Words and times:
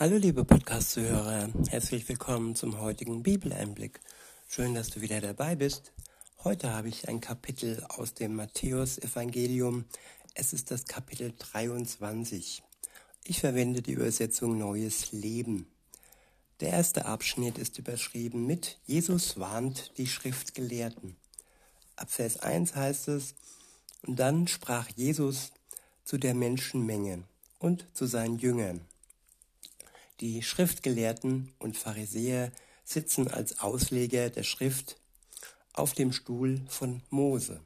Hallo 0.00 0.16
liebe 0.16 0.46
Podcast-Zuhörer, 0.46 1.50
herzlich 1.68 2.08
willkommen 2.08 2.54
zum 2.54 2.80
heutigen 2.80 3.22
Bibeleinblick. 3.22 4.00
Schön, 4.48 4.72
dass 4.72 4.88
du 4.88 5.02
wieder 5.02 5.20
dabei 5.20 5.56
bist. 5.56 5.92
Heute 6.42 6.72
habe 6.72 6.88
ich 6.88 7.10
ein 7.10 7.20
Kapitel 7.20 7.84
aus 7.86 8.14
dem 8.14 8.34
Matthäus-Evangelium. 8.34 9.84
Es 10.32 10.54
ist 10.54 10.70
das 10.70 10.86
Kapitel 10.86 11.34
23. 11.38 12.62
Ich 13.24 13.40
verwende 13.40 13.82
die 13.82 13.92
Übersetzung 13.92 14.56
Neues 14.56 15.12
Leben. 15.12 15.66
Der 16.60 16.70
erste 16.70 17.04
Abschnitt 17.04 17.58
ist 17.58 17.76
überschrieben 17.78 18.46
mit 18.46 18.78
Jesus 18.86 19.38
warnt 19.38 19.92
die 19.98 20.06
Schriftgelehrten. 20.06 21.14
Ab 21.96 22.10
Vers 22.10 22.38
1 22.38 22.74
heißt 22.74 23.08
es, 23.08 23.34
und 24.06 24.18
dann 24.18 24.48
sprach 24.48 24.88
Jesus 24.96 25.52
zu 26.04 26.16
der 26.16 26.32
Menschenmenge 26.32 27.24
und 27.58 27.84
zu 27.92 28.06
seinen 28.06 28.38
Jüngern. 28.38 28.80
Die 30.20 30.42
Schriftgelehrten 30.42 31.50
und 31.58 31.78
Pharisäer 31.78 32.52
sitzen 32.84 33.28
als 33.28 33.60
Ausleger 33.60 34.28
der 34.28 34.42
Schrift 34.42 35.00
auf 35.72 35.94
dem 35.94 36.12
Stuhl 36.12 36.60
von 36.68 37.02
Mose. 37.08 37.62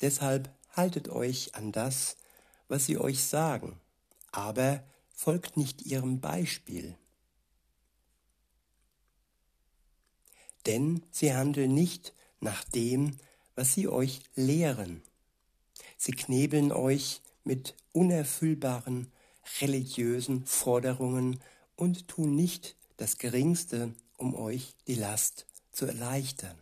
Deshalb 0.00 0.48
haltet 0.70 1.08
euch 1.08 1.56
an 1.56 1.72
das, 1.72 2.16
was 2.68 2.86
sie 2.86 2.98
euch 2.98 3.24
sagen, 3.24 3.80
aber 4.30 4.84
folgt 5.12 5.56
nicht 5.56 5.82
ihrem 5.82 6.20
Beispiel. 6.20 6.96
Denn 10.66 11.02
sie 11.10 11.34
handeln 11.34 11.74
nicht 11.74 12.14
nach 12.38 12.62
dem, 12.62 13.16
was 13.56 13.74
sie 13.74 13.88
euch 13.88 14.20
lehren. 14.36 15.02
Sie 15.96 16.12
knebeln 16.12 16.70
euch 16.70 17.22
mit 17.42 17.74
unerfüllbaren 17.92 19.10
religiösen 19.60 20.46
Forderungen 20.46 21.40
und 21.82 22.06
tun 22.06 22.36
nicht 22.36 22.76
das 22.96 23.18
Geringste, 23.18 23.92
um 24.16 24.36
euch 24.36 24.76
die 24.86 24.94
Last 24.94 25.46
zu 25.72 25.84
erleichtern. 25.84 26.56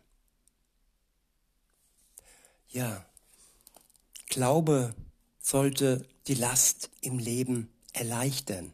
Ja, 2.71 3.05
Glaube 4.29 4.95
sollte 5.39 6.07
die 6.27 6.37
Last 6.37 6.89
im 7.03 7.19
Leben 7.19 7.69
erleichtern. 7.93 8.73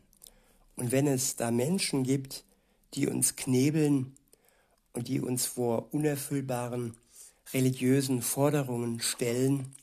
Und 0.77 0.92
wenn 0.92 1.08
es 1.08 1.34
da 1.34 1.50
Menschen 1.50 2.05
gibt, 2.05 2.44
die 2.94 3.08
uns 3.08 3.34
knebeln 3.34 4.14
und 4.92 5.08
die 5.08 5.20
uns 5.20 5.47
vor 5.47 5.92
unerfüllbaren 5.92 6.97
religiösen 7.55 8.22
Forderungen 8.22 9.00
stellen, 9.00 9.74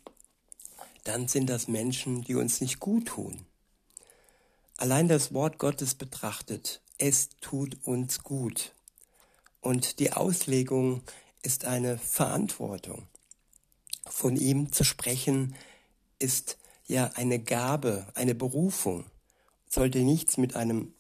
dann 1.03 1.27
sind 1.27 1.49
das 1.49 1.67
Menschen, 1.67 2.21
die 2.21 2.35
uns 2.35 2.61
nicht 2.61 2.79
gut 2.79 3.07
tun. 3.07 3.45
Allein 4.83 5.07
das 5.07 5.33
Wort 5.33 5.59
Gottes 5.59 5.95
betrachtet, 5.95 6.81
es 6.97 7.29
tut 7.39 7.77
uns 7.85 8.21
gut. 8.21 8.73
Und 9.61 9.99
die 9.99 10.11
Auslegung 10.11 11.03
ist 11.41 11.63
eine 11.63 11.97
Verantwortung. 11.97 13.07
Von 14.05 14.35
ihm 14.35 14.73
zu 14.73 14.83
sprechen 14.83 15.55
ist 16.19 16.57
ja 16.85 17.11
eine 17.15 17.39
Gabe, 17.39 18.07
eine 18.13 18.35
Berufung. 18.35 19.05
Sollte 19.69 19.99
nichts 19.99 20.35
mit 20.35 20.57
einem 20.57 20.93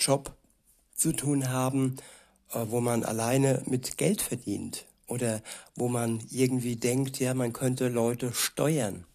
Job 0.00 0.34
zu 0.96 1.12
tun 1.12 1.50
haben, 1.50 1.98
äh, 2.50 2.64
wo 2.66 2.80
man 2.80 3.04
alleine 3.04 3.62
mit 3.66 3.96
Geld 3.96 4.22
verdient 4.22 4.86
oder 5.06 5.40
wo 5.76 5.86
man 5.86 6.20
irgendwie 6.32 6.74
denkt, 6.74 7.20
ja, 7.20 7.32
man 7.34 7.52
könnte 7.52 7.86
Leute 7.90 8.32
steuern. 8.32 9.06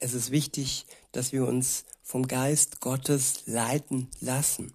Es 0.00 0.12
ist 0.12 0.32
wichtig, 0.32 0.84
dass 1.12 1.32
wir 1.32 1.48
uns 1.48 1.86
vom 2.12 2.28
Geist 2.28 2.82
Gottes 2.82 3.44
leiten 3.46 4.06
lassen. 4.20 4.74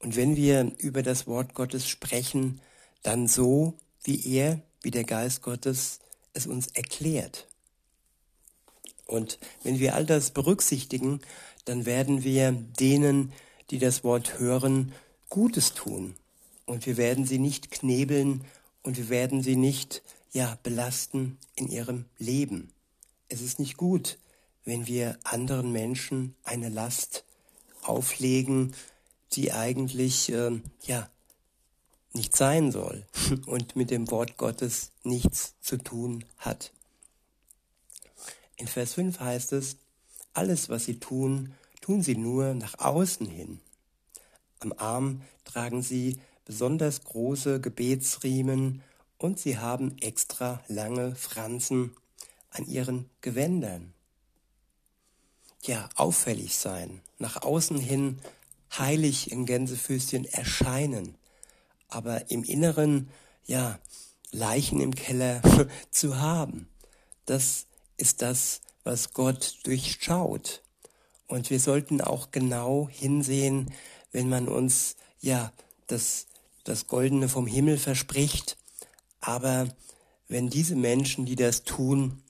Und 0.00 0.16
wenn 0.16 0.36
wir 0.36 0.70
über 0.76 1.02
das 1.02 1.26
Wort 1.26 1.54
Gottes 1.54 1.88
sprechen, 1.88 2.60
dann 3.02 3.26
so, 3.26 3.72
wie 4.02 4.22
er, 4.36 4.60
wie 4.82 4.90
der 4.90 5.04
Geist 5.04 5.40
Gottes 5.40 6.00
es 6.34 6.46
uns 6.46 6.66
erklärt. 6.66 7.48
Und 9.06 9.38
wenn 9.62 9.78
wir 9.78 9.94
all 9.94 10.04
das 10.04 10.32
berücksichtigen, 10.32 11.22
dann 11.64 11.86
werden 11.86 12.22
wir 12.22 12.52
denen, 12.52 13.32
die 13.70 13.78
das 13.78 14.04
Wort 14.04 14.38
hören, 14.38 14.92
Gutes 15.30 15.72
tun. 15.72 16.14
Und 16.66 16.84
wir 16.84 16.98
werden 16.98 17.24
sie 17.24 17.38
nicht 17.38 17.70
knebeln 17.70 18.44
und 18.82 18.98
wir 18.98 19.08
werden 19.08 19.42
sie 19.42 19.56
nicht, 19.56 20.02
ja, 20.34 20.58
belasten 20.62 21.38
in 21.56 21.68
ihrem 21.68 22.04
Leben. 22.18 22.74
Es 23.30 23.40
ist 23.40 23.58
nicht 23.58 23.78
gut, 23.78 24.18
wenn 24.64 24.86
wir 24.86 25.18
anderen 25.24 25.72
Menschen 25.72 26.34
eine 26.42 26.68
Last 26.68 27.24
auflegen, 27.82 28.74
die 29.32 29.52
eigentlich 29.52 30.32
äh, 30.32 30.60
ja 30.82 31.10
nicht 32.12 32.36
sein 32.36 32.72
soll 32.72 33.06
und 33.46 33.76
mit 33.76 33.90
dem 33.90 34.10
Wort 34.10 34.36
Gottes 34.36 34.92
nichts 35.02 35.54
zu 35.60 35.76
tun 35.76 36.24
hat. 36.38 36.72
In 38.56 38.68
Vers 38.68 38.94
5 38.94 39.18
heißt 39.20 39.52
es, 39.52 39.76
alles, 40.32 40.68
was 40.68 40.84
sie 40.84 40.98
tun, 40.98 41.54
tun 41.80 42.02
sie 42.02 42.16
nur 42.16 42.54
nach 42.54 42.78
außen 42.78 43.26
hin. 43.26 43.60
Am 44.60 44.72
Arm 44.76 45.22
tragen 45.44 45.82
sie 45.82 46.18
besonders 46.44 47.04
große 47.04 47.60
Gebetsriemen 47.60 48.82
und 49.18 49.38
sie 49.38 49.58
haben 49.58 49.96
extra 49.98 50.62
lange 50.68 51.14
Fransen 51.14 51.96
an 52.50 52.66
ihren 52.66 53.10
Gewändern 53.20 53.92
ja, 55.66 55.88
auffällig 55.94 56.56
sein, 56.56 57.00
nach 57.18 57.42
außen 57.42 57.78
hin 57.78 58.18
heilig 58.78 59.30
in 59.30 59.46
Gänsefüßchen 59.46 60.24
erscheinen, 60.26 61.16
aber 61.88 62.30
im 62.30 62.44
Inneren, 62.44 63.08
ja, 63.46 63.78
Leichen 64.30 64.80
im 64.80 64.94
Keller 64.94 65.40
zu 65.90 66.18
haben. 66.18 66.68
Das 67.24 67.66
ist 67.96 68.20
das, 68.20 68.60
was 68.82 69.12
Gott 69.12 69.58
durchschaut. 69.62 70.62
Und 71.26 71.50
wir 71.50 71.60
sollten 71.60 72.00
auch 72.00 72.30
genau 72.30 72.88
hinsehen, 72.90 73.72
wenn 74.12 74.28
man 74.28 74.48
uns, 74.48 74.96
ja, 75.20 75.52
das, 75.86 76.26
das 76.64 76.86
Goldene 76.86 77.28
vom 77.28 77.46
Himmel 77.46 77.78
verspricht, 77.78 78.56
aber 79.20 79.68
wenn 80.28 80.50
diese 80.50 80.76
Menschen, 80.76 81.26
die 81.26 81.36
das 81.36 81.64
tun, 81.64 82.22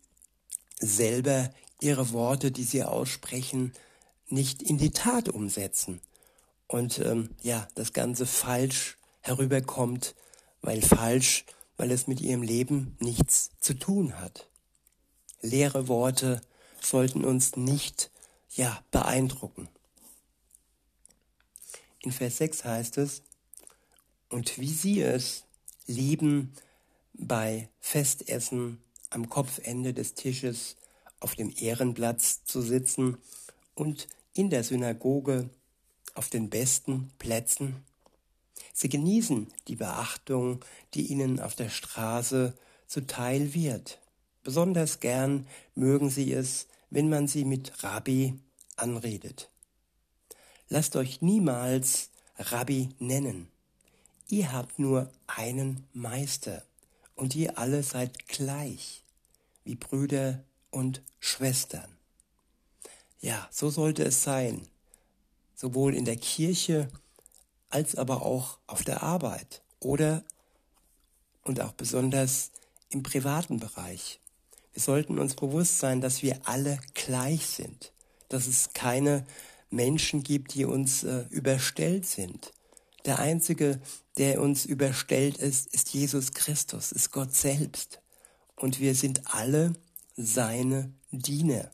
selber 0.79 1.51
ihre 1.81 2.13
Worte, 2.13 2.51
die 2.51 2.65
sie 2.65 2.85
aussprechen, 2.85 3.73
nicht 4.29 4.63
in 4.63 4.79
die 4.79 4.91
Tat 4.91 5.29
umsetzen 5.29 6.01
und 6.67 6.99
ähm, 6.99 7.31
ja, 7.43 7.69
das 7.75 7.93
Ganze 7.93 8.27
falsch 8.27 8.97
herüberkommt, 9.21 10.15
weil 10.63 10.83
falsch, 10.83 11.45
weil 11.77 11.91
es 11.91 12.07
mit 12.07 12.21
ihrem 12.21 12.43
Leben 12.43 12.97
nichts 13.01 13.51
zu 13.61 13.75
tun 13.75 14.19
hat. 14.19 14.49
Leere 15.41 15.89
Worte 15.89 16.41
sollten 16.81 17.25
uns 17.25 17.57
nicht 17.57 18.11
ja 18.51 18.83
beeindrucken. 18.91 19.69
In 22.01 22.13
Vers 22.13 22.39
6 22.39 22.65
heißt 22.65 22.99
es, 22.99 23.23
und 24.29 24.59
wie 24.59 24.73
sie 24.73 25.01
es 25.01 25.45
lieben, 25.87 26.53
bei 27.13 27.69
Festessen 27.81 28.83
am 29.11 29.29
Kopfende 29.29 29.95
des 29.95 30.15
Tisches 30.15 30.77
auf 31.25 31.35
dem 31.35 31.51
Ehrenplatz 31.59 32.45
zu 32.45 32.61
sitzen 32.61 33.17
und 33.75 34.09
in 34.35 34.51
der 34.51 34.63
Synagoge 34.63 35.49
auf 36.13 36.29
den 36.29 36.51
besten 36.51 37.11
Plätzen. 37.19 37.83
Sie 38.75 38.91
genießen 38.91 39.49
die 39.67 39.77
Beachtung, 39.77 40.63
die 40.93 41.07
ihnen 41.07 41.41
auf 41.41 41.55
der 41.55 41.71
Straße 41.71 42.53
zuteil 42.87 43.55
wird. 43.55 44.01
Besonders 44.43 45.01
gern 45.01 45.47
mögen 45.75 46.11
sie 46.11 46.31
es, 46.31 46.67
wenn 46.91 47.09
man 47.09 47.27
sie 47.27 47.47
mit 47.47 47.83
Rabbi 47.83 48.39
anredet. 48.77 49.49
Lasst 50.69 50.95
euch 50.95 51.23
niemals 51.23 52.11
Rabbi 52.37 52.91
nennen. 52.99 53.49
Ihr 54.29 54.53
habt 54.53 54.79
nur 54.79 55.11
einen 55.27 55.87
Meister 55.95 56.65
und 57.15 57.35
ihr 57.35 57.59
alle 57.59 57.83
seid 57.83 58.29
gleich, 58.29 59.05
wie 59.65 59.77
Brüder 59.77 60.45
und 60.75 61.03
Schwestern. 61.21 61.89
Ja, 63.21 63.49
so 63.51 63.71
sollte 63.71 64.05
es 64.05 64.23
sein, 64.23 64.67
sowohl 65.55 65.95
in 65.95 66.05
der 66.05 66.17
Kirche 66.17 66.89
als 67.71 67.95
aber 67.97 68.23
auch 68.23 68.59
auf 68.67 68.83
der 68.83 69.03
Arbeit 69.03 69.63
oder 69.81 70.25
und 71.43 71.61
auch 71.61 71.73
besonders 71.73 72.51
im 72.91 73.03
privaten 73.03 73.61
Bereich. 73.61 74.21
Wir 74.73 74.83
sollten 74.83 75.19
uns 75.19 75.35
bewusst 75.35 75.79
sein, 75.79 76.01
dass 76.01 76.23
wir 76.23 76.41
alle 76.45 76.79
gleich 76.95 77.47
sind, 77.47 77.93
dass 78.29 78.47
es 78.47 78.73
keine 78.73 79.25
Menschen 79.71 80.23
gibt, 80.23 80.55
die 80.55 80.65
uns 80.65 81.05
äh, 81.05 81.25
überstellt 81.31 82.07
sind. 82.07 82.53
Der 83.05 83.19
Einzige, 83.19 83.81
der 84.19 84.41
uns 84.41 84.65
überstellt 84.65 85.39
ist, 85.39 85.73
ist 85.75 85.93
Jesus 85.95 86.33
Christus, 86.33 86.93
ist 86.93 87.13
Gott 87.13 87.35
selbst. 87.35 88.01
Und 88.57 88.81
wir 88.81 88.95
sind 88.95 89.35
alle 89.35 89.75
seine 90.17 90.93
Diener. 91.11 91.71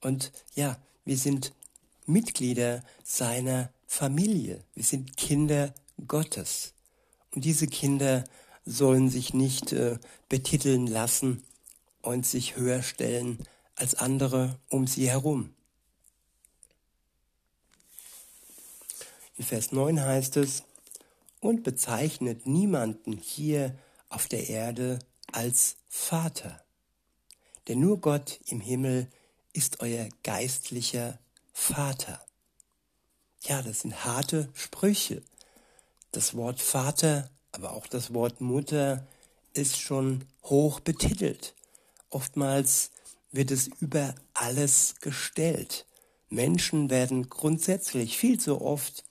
Und 0.00 0.32
ja, 0.54 0.78
wir 1.04 1.16
sind 1.16 1.52
Mitglieder 2.06 2.82
seiner 3.04 3.72
Familie, 3.86 4.64
wir 4.74 4.84
sind 4.84 5.16
Kinder 5.16 5.74
Gottes. 6.06 6.72
Und 7.34 7.44
diese 7.44 7.66
Kinder 7.66 8.24
sollen 8.64 9.10
sich 9.10 9.34
nicht 9.34 9.72
äh, 9.72 9.98
betiteln 10.28 10.86
lassen 10.86 11.42
und 12.02 12.26
sich 12.26 12.56
höher 12.56 12.82
stellen 12.82 13.38
als 13.74 13.94
andere 13.94 14.58
um 14.68 14.86
sie 14.86 15.08
herum. 15.08 15.54
In 19.36 19.44
Vers 19.44 19.70
9 19.70 20.00
heißt 20.00 20.38
es, 20.38 20.62
und 21.40 21.62
bezeichnet 21.62 22.46
niemanden 22.46 23.12
hier 23.12 23.78
auf 24.08 24.26
der 24.26 24.48
Erde 24.48 24.98
als 25.30 25.76
Vater. 25.88 26.65
Denn 27.68 27.80
nur 27.80 28.00
Gott 28.00 28.40
im 28.46 28.60
Himmel 28.60 29.08
ist 29.52 29.80
euer 29.80 30.08
geistlicher 30.22 31.18
Vater. 31.52 32.24
Ja, 33.42 33.62
das 33.62 33.80
sind 33.80 34.04
harte 34.04 34.48
Sprüche. 34.54 35.22
Das 36.12 36.34
Wort 36.34 36.60
Vater, 36.60 37.30
aber 37.52 37.72
auch 37.72 37.86
das 37.86 38.12
Wort 38.12 38.40
Mutter 38.40 39.06
ist 39.52 39.80
schon 39.80 40.24
hoch 40.44 40.80
betitelt. 40.80 41.54
Oftmals 42.10 42.90
wird 43.32 43.50
es 43.50 43.68
über 43.80 44.14
alles 44.34 44.96
gestellt. 45.00 45.86
Menschen 46.28 46.90
werden 46.90 47.28
grundsätzlich 47.28 48.16
viel 48.18 48.38
zu 48.40 48.60
oft 48.60 49.04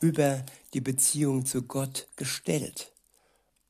über 0.00 0.44
die 0.72 0.80
Beziehung 0.80 1.46
zu 1.46 1.62
Gott 1.62 2.08
gestellt. 2.16 2.92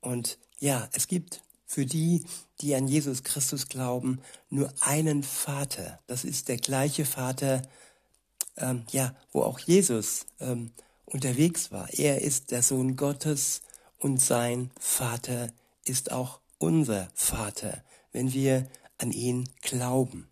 Und 0.01 0.39
ja, 0.59 0.89
es 0.93 1.09
gibt 1.09 1.43
für 1.75 1.87
die, 1.87 2.25
die 2.61 2.77
an 2.77 2.87
Jesus 2.87 3.25
Christus 3.25 3.69
glauben, 3.69 4.21
nur 4.49 4.73
einen 4.81 5.25
Vater. 5.25 5.99
Das 6.07 6.23
ist 6.23 6.47
der 6.47 6.57
gleiche 6.57 7.05
Vater, 7.05 7.63
ähm, 8.57 8.85
ja, 8.93 9.13
wo 9.33 9.43
auch 9.43 9.59
Jesus 9.59 10.27
ähm, 10.39 10.71
unterwegs 11.05 11.73
war. 11.73 11.93
Er 11.93 12.23
ist 12.23 12.53
der 12.53 12.63
Sohn 12.63 12.95
Gottes 12.95 13.61
und 13.99 14.21
sein 14.21 14.71
Vater 14.79 15.53
ist 15.85 16.13
auch 16.13 16.39
unser 16.59 17.11
Vater, 17.13 17.83
wenn 18.13 18.33
wir 18.33 18.69
an 18.99 19.11
ihn 19.11 19.49
glauben. 19.61 20.29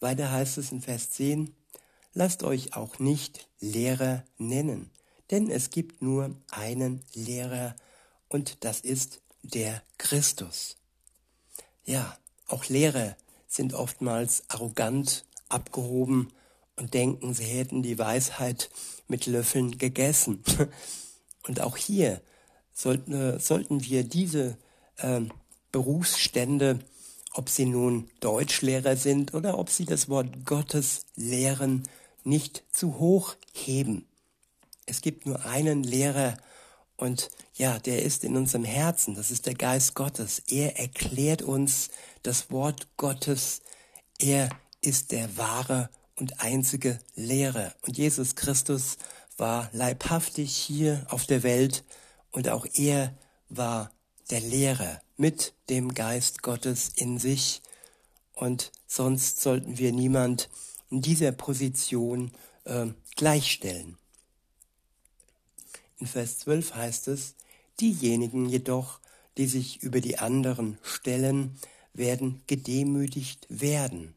Weiter 0.00 0.30
heißt 0.30 0.56
es 0.56 0.72
in 0.72 0.80
Vers 0.80 1.10
10, 1.10 1.54
lasst 2.14 2.44
euch 2.44 2.74
auch 2.74 2.98
nicht 2.98 3.46
Lehrer 3.60 4.24
nennen, 4.38 4.90
denn 5.30 5.50
es 5.50 5.68
gibt 5.68 6.00
nur 6.00 6.34
einen 6.50 7.02
Lehrer 7.12 7.76
und 8.32 8.64
das 8.64 8.80
ist 8.80 9.20
der 9.42 9.82
Christus. 9.98 10.76
Ja, 11.84 12.16
auch 12.46 12.64
Lehrer 12.66 13.16
sind 13.46 13.74
oftmals 13.74 14.44
arrogant, 14.48 15.26
abgehoben 15.50 16.32
und 16.76 16.94
denken, 16.94 17.34
sie 17.34 17.44
hätten 17.44 17.82
die 17.82 17.98
Weisheit 17.98 18.70
mit 19.06 19.26
Löffeln 19.26 19.76
gegessen. 19.76 20.42
Und 21.46 21.60
auch 21.60 21.76
hier 21.76 22.22
sollten, 22.72 23.38
sollten 23.40 23.84
wir 23.84 24.04
diese 24.04 24.56
äh, 24.96 25.20
Berufsstände, 25.72 26.78
ob 27.34 27.50
sie 27.50 27.66
nun 27.66 28.08
Deutschlehrer 28.20 28.96
sind 28.96 29.34
oder 29.34 29.58
ob 29.58 29.68
sie 29.68 29.84
das 29.84 30.08
Wort 30.08 30.46
Gottes 30.46 31.04
lehren, 31.16 31.82
nicht 32.22 32.62
zu 32.70 32.98
hoch 32.98 33.34
heben. 33.52 34.06
Es 34.86 35.02
gibt 35.02 35.26
nur 35.26 35.44
einen 35.44 35.82
Lehrer 35.82 36.38
und 37.02 37.30
ja, 37.56 37.80
der 37.80 38.04
ist 38.04 38.22
in 38.22 38.36
unserem 38.36 38.62
Herzen, 38.62 39.16
das 39.16 39.32
ist 39.32 39.46
der 39.46 39.54
Geist 39.54 39.96
Gottes. 39.96 40.40
Er 40.46 40.78
erklärt 40.78 41.42
uns 41.42 41.88
das 42.22 42.52
Wort 42.52 42.86
Gottes. 42.96 43.60
Er 44.20 44.48
ist 44.82 45.10
der 45.10 45.36
wahre 45.36 45.90
und 46.14 46.40
einzige 46.40 47.00
Lehrer. 47.16 47.74
Und 47.84 47.98
Jesus 47.98 48.36
Christus 48.36 48.98
war 49.36 49.68
leibhaftig 49.72 50.54
hier 50.54 51.04
auf 51.10 51.26
der 51.26 51.42
Welt 51.42 51.82
und 52.30 52.48
auch 52.48 52.66
er 52.72 53.12
war 53.48 53.90
der 54.30 54.40
Lehrer 54.40 55.02
mit 55.16 55.54
dem 55.70 55.94
Geist 55.94 56.42
Gottes 56.42 56.92
in 56.94 57.18
sich. 57.18 57.62
Und 58.32 58.70
sonst 58.86 59.40
sollten 59.40 59.76
wir 59.76 59.90
niemand 59.90 60.48
in 60.88 61.02
dieser 61.02 61.32
Position 61.32 62.30
äh, 62.62 62.86
gleichstellen. 63.16 63.98
In 66.02 66.08
Vers 66.08 66.40
12 66.40 66.74
heißt 66.74 67.06
es, 67.06 67.36
diejenigen 67.78 68.48
jedoch, 68.48 68.98
die 69.38 69.46
sich 69.46 69.84
über 69.84 70.00
die 70.00 70.18
anderen 70.18 70.76
stellen, 70.82 71.56
werden 71.94 72.42
gedemütigt 72.48 73.46
werden. 73.48 74.12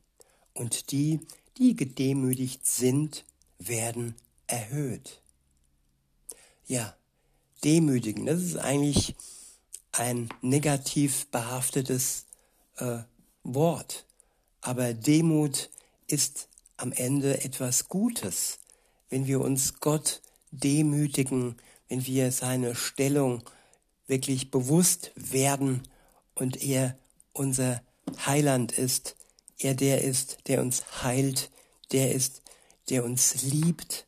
Und 0.55 0.89
die, 0.91 1.19
die 1.59 1.75
gedemütigt 1.75 2.65
sind, 2.65 3.23
werden 3.59 4.15
erhöht. 4.47 5.21
Ja, 6.65 6.97
demütigen, 7.63 8.25
das 8.25 8.41
ist 8.41 8.57
eigentlich 8.57 9.15
ein 9.91 10.29
negativ 10.41 11.27
behaftetes 11.27 12.25
äh, 12.77 13.03
Wort. 13.43 14.07
Aber 14.61 14.95
Demut 14.95 15.69
ist 16.07 16.49
am 16.77 16.91
Ende 16.93 17.43
etwas 17.43 17.89
Gutes, 17.89 18.57
wenn 19.09 19.27
wir 19.27 19.39
uns 19.39 19.79
Gott 19.81 20.23
demütigen, 20.51 21.57
wenn 21.89 22.05
wir 22.05 22.31
seine 22.31 22.75
Stellung 22.75 23.43
wirklich 24.07 24.51
bewusst 24.51 25.11
werden 25.15 25.83
und 26.33 26.61
er 26.63 26.97
unser 27.33 27.81
Heiland 28.25 28.71
ist, 28.71 29.15
er 29.57 29.73
der 29.73 30.03
ist, 30.03 30.37
der 30.47 30.61
uns 30.61 31.03
heilt, 31.03 31.49
der 31.91 32.11
ist, 32.11 32.41
der 32.89 33.03
uns 33.03 33.43
liebt 33.43 34.05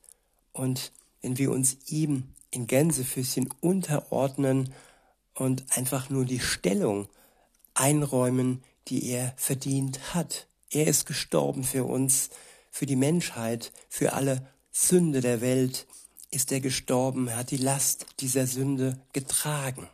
und 0.51 0.91
wenn 1.21 1.37
wir 1.37 1.51
uns 1.51 1.77
ihm 1.87 2.33
in 2.51 2.67
Gänsefüßchen 2.67 3.49
unterordnen 3.61 4.73
und 5.33 5.65
einfach 5.75 6.09
nur 6.09 6.25
die 6.25 6.39
Stellung 6.39 7.07
einräumen, 7.73 8.63
die 8.87 9.09
er 9.09 9.33
verdient 9.37 10.13
hat. 10.13 10.47
Er 10.69 10.87
ist 10.87 11.05
gestorben 11.05 11.63
für 11.63 11.83
uns, 11.83 12.29
für 12.71 12.85
die 12.85 12.95
Menschheit, 12.95 13.71
für 13.89 14.13
alle 14.13 14.47
Sünde 14.71 15.21
der 15.21 15.41
Welt 15.41 15.87
ist 16.31 16.51
er 16.51 16.59
gestorben, 16.59 17.27
er 17.27 17.37
hat 17.37 17.51
die 17.51 17.57
Last 17.57 18.05
dieser 18.19 18.47
Sünde 18.47 18.99
getragen. 19.13 19.87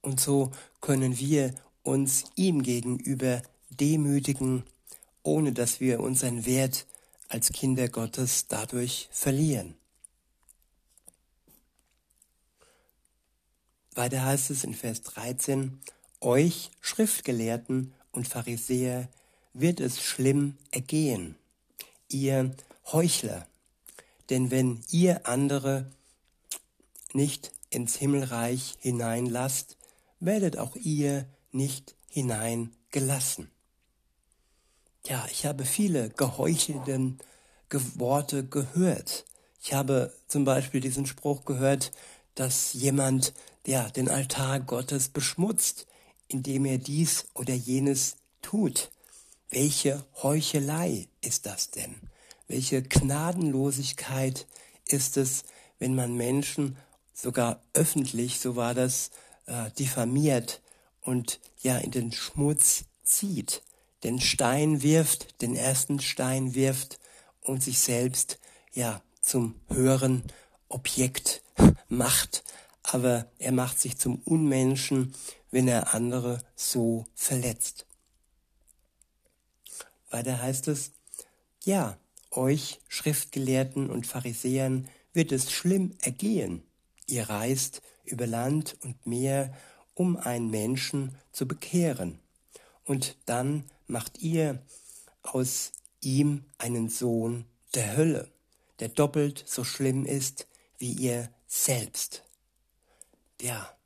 Und 0.00 0.20
so 0.20 0.52
können 0.80 1.18
wir 1.18 1.54
uns 1.82 2.24
ihm 2.36 2.62
gegenüber 2.62 3.42
demütigen, 3.70 4.64
ohne 5.22 5.52
dass 5.52 5.80
wir 5.80 6.00
unseren 6.00 6.46
Wert 6.46 6.86
als 7.28 7.52
Kinder 7.52 7.88
Gottes 7.88 8.46
dadurch 8.48 9.08
verlieren. 9.10 9.74
Weiter 13.94 14.24
heißt 14.24 14.50
es 14.50 14.64
in 14.64 14.74
Vers 14.74 15.02
13, 15.02 15.80
euch 16.20 16.70
Schriftgelehrten 16.80 17.94
und 18.12 18.28
Pharisäer 18.28 19.08
wird 19.54 19.80
es 19.80 20.00
schlimm 20.00 20.56
ergehen, 20.70 21.36
ihr 22.08 22.54
Heuchler, 22.92 23.46
denn 24.30 24.50
wenn 24.50 24.82
ihr 24.90 25.26
andere 25.26 25.90
nicht 27.12 27.52
ins 27.70 27.96
Himmelreich 27.96 28.76
hineinlasst, 28.80 29.76
werdet 30.20 30.56
auch 30.56 30.76
ihr 30.76 31.26
nicht 31.52 31.94
hineingelassen. 32.08 33.50
Ja, 35.06 35.26
ich 35.30 35.46
habe 35.46 35.64
viele 35.64 36.10
geheuchelten 36.10 37.18
Worte 37.94 38.44
gehört. 38.44 39.24
Ich 39.62 39.72
habe 39.72 40.12
zum 40.26 40.44
Beispiel 40.44 40.80
diesen 40.80 41.06
Spruch 41.06 41.44
gehört, 41.44 41.92
dass 42.34 42.72
jemand 42.72 43.32
ja 43.66 43.88
den 43.90 44.08
Altar 44.08 44.60
Gottes 44.60 45.08
beschmutzt, 45.08 45.86
indem 46.28 46.64
er 46.64 46.78
dies 46.78 47.26
oder 47.34 47.54
jenes 47.54 48.16
tut. 48.42 48.90
Welche 49.50 50.04
Heuchelei 50.22 51.08
ist 51.20 51.46
das 51.46 51.70
denn? 51.70 51.96
Welche 52.48 52.82
Gnadenlosigkeit 52.82 54.46
ist 54.86 55.16
es, 55.18 55.44
wenn 55.78 55.94
man 55.94 56.16
Menschen 56.16 56.76
sogar 57.12 57.62
öffentlich, 57.74 58.40
so 58.40 58.56
war 58.56 58.74
das, 58.74 59.10
äh, 59.46 59.70
diffamiert 59.78 60.62
und 61.02 61.40
ja 61.60 61.76
in 61.78 61.90
den 61.90 62.12
Schmutz 62.12 62.84
zieht, 63.02 63.62
den 64.02 64.20
Stein 64.20 64.82
wirft, 64.82 65.42
den 65.42 65.56
ersten 65.56 66.00
Stein 66.00 66.54
wirft 66.54 66.98
und 67.42 67.62
sich 67.62 67.80
selbst 67.80 68.38
ja 68.72 69.02
zum 69.20 69.60
höheren 69.68 70.22
Objekt 70.68 71.42
macht, 71.88 72.44
aber 72.82 73.26
er 73.38 73.52
macht 73.52 73.78
sich 73.78 73.98
zum 73.98 74.20
Unmenschen, 74.24 75.14
wenn 75.50 75.68
er 75.68 75.94
andere 75.94 76.38
so 76.56 77.06
verletzt. 77.14 77.86
Weiter 80.10 80.40
heißt 80.40 80.68
es, 80.68 80.92
ja, 81.64 81.98
euch 82.30 82.80
Schriftgelehrten 82.88 83.90
und 83.90 84.06
Pharisäern 84.06 84.88
wird 85.12 85.32
es 85.32 85.50
schlimm 85.50 85.94
ergehen. 86.02 86.62
Ihr 87.06 87.28
reist 87.28 87.82
über 88.04 88.26
Land 88.26 88.76
und 88.82 89.06
Meer, 89.06 89.54
um 89.94 90.16
einen 90.16 90.50
Menschen 90.50 91.16
zu 91.32 91.48
bekehren. 91.48 92.18
Und 92.84 93.16
dann 93.26 93.64
macht 93.86 94.18
ihr 94.20 94.62
aus 95.22 95.72
ihm 96.00 96.44
einen 96.58 96.88
Sohn 96.88 97.44
der 97.74 97.96
Hölle. 97.96 98.30
der 98.80 98.88
doppelt 98.88 99.42
so 99.44 99.64
schlimm 99.64 100.04
ist 100.04 100.46
wie 100.78 100.92
ihr 100.92 101.30
selbst. 101.48 102.22
Ja, 103.40 103.76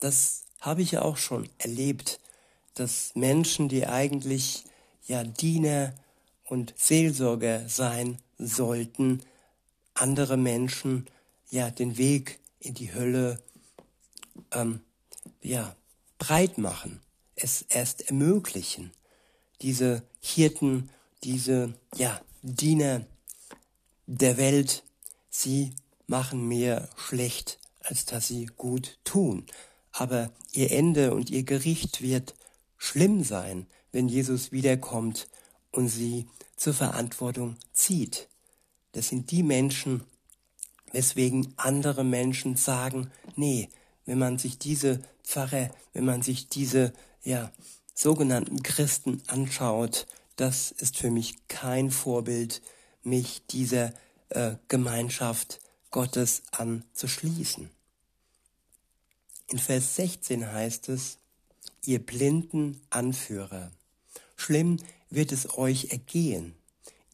das 0.00 0.44
habe 0.60 0.82
ich 0.82 0.92
ja 0.92 1.00
auch 1.02 1.16
schon 1.16 1.48
erlebt, 1.56 2.20
dass 2.74 3.14
Menschen, 3.14 3.70
die 3.70 3.86
eigentlich 3.86 4.64
ja 5.06 5.24
Diener 5.24 5.94
und 6.44 6.74
Seelsorger 6.76 7.68
sein 7.68 8.18
sollten, 8.38 9.22
andere 9.94 10.36
Menschen 10.36 11.06
ja 11.50 11.70
den 11.70 11.96
Weg 11.98 12.40
in 12.60 12.74
die 12.74 12.92
Hölle 12.92 13.40
ähm, 14.52 14.80
ja 15.42 15.76
breit 16.18 16.58
machen, 16.58 17.00
es 17.36 17.62
erst 17.62 18.08
ermöglichen. 18.08 18.92
Diese 19.62 20.02
Hirten, 20.20 20.90
diese 21.22 21.74
ja 21.96 22.20
Diener 22.42 23.06
der 24.06 24.36
Welt, 24.36 24.82
sie 25.30 25.74
machen 26.06 26.46
mehr 26.48 26.88
schlecht, 26.96 27.58
als 27.80 28.04
dass 28.04 28.28
sie 28.28 28.46
gut 28.46 28.98
tun. 29.04 29.46
Aber 29.92 30.30
ihr 30.52 30.72
Ende 30.72 31.14
und 31.14 31.30
ihr 31.30 31.44
Gericht 31.44 32.02
wird 32.02 32.34
schlimm 32.76 33.22
sein, 33.22 33.66
wenn 33.92 34.08
Jesus 34.08 34.52
wiederkommt 34.52 35.28
und 35.74 35.88
sie 35.88 36.26
zur 36.56 36.74
Verantwortung 36.74 37.56
zieht. 37.72 38.28
Das 38.92 39.08
sind 39.08 39.30
die 39.30 39.42
Menschen, 39.42 40.04
weswegen 40.92 41.52
andere 41.56 42.04
Menschen 42.04 42.56
sagen, 42.56 43.10
nee, 43.36 43.68
wenn 44.06 44.18
man 44.18 44.38
sich 44.38 44.58
diese 44.58 45.02
Pfarrer, 45.24 45.70
wenn 45.92 46.04
man 46.04 46.22
sich 46.22 46.48
diese, 46.48 46.92
ja, 47.22 47.50
sogenannten 47.94 48.62
Christen 48.62 49.22
anschaut, 49.26 50.06
das 50.36 50.70
ist 50.72 50.96
für 50.96 51.10
mich 51.10 51.36
kein 51.48 51.90
Vorbild, 51.90 52.62
mich 53.02 53.46
dieser 53.46 53.92
äh, 54.30 54.56
Gemeinschaft 54.68 55.60
Gottes 55.90 56.42
anzuschließen. 56.52 57.70
In 59.48 59.58
Vers 59.58 59.96
16 59.96 60.50
heißt 60.50 60.88
es, 60.88 61.18
ihr 61.84 62.04
blinden 62.04 62.80
Anführer, 62.90 63.70
schlimm 64.36 64.78
wird 65.10 65.32
es 65.32 65.56
euch 65.58 65.90
ergehen. 65.90 66.54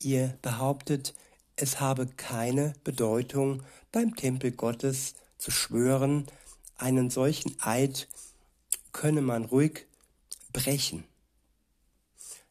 Ihr 0.02 0.38
behauptet, 0.42 1.14
es 1.56 1.80
habe 1.80 2.06
keine 2.06 2.74
Bedeutung, 2.84 3.62
beim 3.92 4.16
Tempel 4.16 4.52
Gottes 4.52 5.14
zu 5.38 5.50
schwören, 5.50 6.26
einen 6.76 7.10
solchen 7.10 7.60
Eid 7.60 8.08
könne 8.92 9.20
man 9.20 9.44
ruhig 9.44 9.86
brechen. 10.52 11.04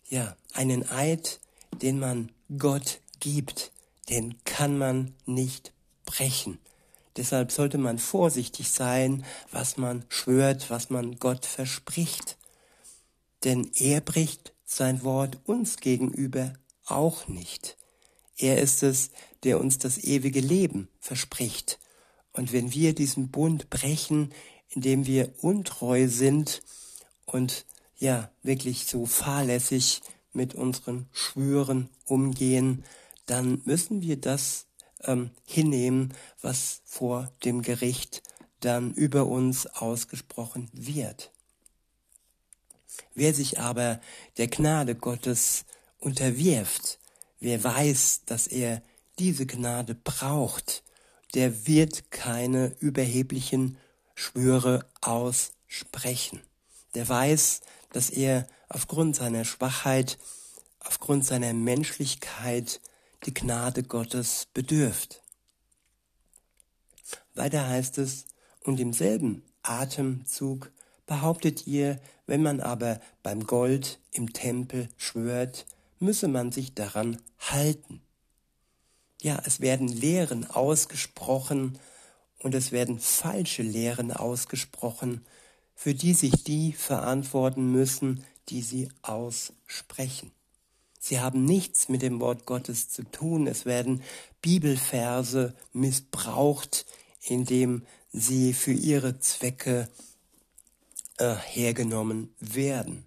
Ja, 0.07 0.35
einen 0.53 0.87
Eid, 0.89 1.39
den 1.81 1.99
man 1.99 2.31
Gott 2.57 2.99
gibt, 3.19 3.71
den 4.09 4.43
kann 4.43 4.77
man 4.77 5.13
nicht 5.25 5.71
brechen. 6.05 6.59
Deshalb 7.17 7.51
sollte 7.51 7.77
man 7.77 7.99
vorsichtig 7.99 8.71
sein, 8.71 9.25
was 9.51 9.77
man 9.77 10.05
schwört, 10.09 10.69
was 10.69 10.89
man 10.89 11.19
Gott 11.19 11.45
verspricht. 11.45 12.37
Denn 13.43 13.71
er 13.75 14.01
bricht 14.01 14.53
sein 14.69 15.03
Wort 15.03 15.39
uns 15.45 15.77
gegenüber 15.77 16.53
auch 16.85 17.27
nicht. 17.27 17.77
Er 18.37 18.61
ist 18.61 18.83
es, 18.83 19.09
der 19.43 19.59
uns 19.59 19.79
das 19.79 19.97
ewige 19.97 20.39
Leben 20.39 20.87
verspricht. 20.99 21.79
Und 22.33 22.53
wenn 22.53 22.71
wir 22.71 22.93
diesen 22.93 23.29
Bund 23.31 23.69
brechen, 23.69 24.31
indem 24.69 25.07
wir 25.07 25.33
untreu 25.41 26.07
sind 26.07 26.61
und 27.25 27.65
ja 27.97 28.31
wirklich 28.43 28.85
so 28.85 29.05
fahrlässig 29.07 30.01
mit 30.33 30.53
unseren 30.53 31.09
Schwüren 31.11 31.89
umgehen, 32.05 32.83
dann 33.25 33.61
müssen 33.65 34.01
wir 34.01 34.17
das 34.17 34.67
ähm, 35.03 35.31
hinnehmen, 35.45 36.13
was 36.41 36.81
vor 36.85 37.31
dem 37.43 37.63
Gericht 37.63 38.21
dann 38.59 38.93
über 38.93 39.25
uns 39.25 39.65
ausgesprochen 39.65 40.69
wird. 40.73 41.31
Wer 43.15 43.33
sich 43.33 43.59
aber 43.59 43.99
der 44.37 44.47
Gnade 44.47 44.95
Gottes 44.95 45.65
unterwirft, 45.99 46.99
Wer 47.39 47.63
weiß, 47.63 48.23
dass 48.25 48.47
er 48.47 48.81
diese 49.17 49.45
Gnade 49.45 49.95
braucht, 49.95 50.83
der 51.33 51.67
wird 51.67 52.11
keine 52.11 52.75
überheblichen 52.79 53.77
Schwüre 54.13 54.85
aussprechen. 55.01 56.41
Der 56.95 57.07
weiß, 57.07 57.61
dass 57.91 58.09
er 58.09 58.47
aufgrund 58.67 59.15
seiner 59.15 59.45
Schwachheit, 59.45 60.17
aufgrund 60.79 61.25
seiner 61.25 61.53
Menschlichkeit 61.53 62.81
die 63.25 63.33
Gnade 63.33 63.83
Gottes 63.83 64.47
bedürft. 64.53 65.21
Weiter 67.35 67.67
heißt 67.67 67.97
es, 67.99 68.25
und 68.63 68.79
im 68.79 68.91
selben 68.91 69.43
Atemzug 69.63 70.71
behauptet 71.09 71.65
ihr, 71.65 71.99
wenn 72.27 72.43
man 72.43 72.61
aber 72.61 73.01
beim 73.23 73.47
Gold 73.47 73.99
im 74.11 74.31
Tempel 74.31 74.89
schwört, 74.95 75.65
müsse 75.97 76.27
man 76.27 76.51
sich 76.51 76.75
daran 76.75 77.17
halten. 77.39 77.99
Ja, 79.19 79.41
es 79.43 79.59
werden 79.59 79.87
Lehren 79.87 80.47
ausgesprochen 80.47 81.79
und 82.37 82.53
es 82.53 82.71
werden 82.71 82.99
falsche 82.99 83.63
Lehren 83.63 84.11
ausgesprochen, 84.11 85.25
für 85.73 85.95
die 85.95 86.13
sich 86.13 86.43
die 86.43 86.73
verantworten 86.73 87.71
müssen, 87.71 88.23
die 88.49 88.61
sie 88.61 88.89
aussprechen. 89.01 90.31
Sie 90.99 91.19
haben 91.19 91.43
nichts 91.43 91.89
mit 91.89 92.03
dem 92.03 92.19
Wort 92.19 92.45
Gottes 92.45 92.89
zu 92.89 93.01
tun. 93.01 93.47
Es 93.47 93.65
werden 93.65 94.03
Bibelverse 94.43 95.55
missbraucht, 95.73 96.85
indem 97.21 97.83
sie 98.13 98.53
für 98.53 98.73
ihre 98.73 99.19
Zwecke 99.19 99.89
äh, 101.19 101.35
hergenommen 101.35 102.33
werden. 102.39 103.05